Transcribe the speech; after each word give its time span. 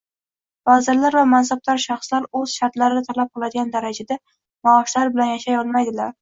Vazirlar 0.69 1.17
va 1.17 1.25
mansabdor 1.33 1.81
shaxslar 1.83 2.25
o'z 2.39 2.55
shartlari 2.61 3.03
talab 3.09 3.29
qiladigan 3.37 3.69
darajada 3.77 4.19
maoshlari 4.71 5.15
bilan 5.19 5.31
yashay 5.35 5.61
olmaydilar 5.61 6.11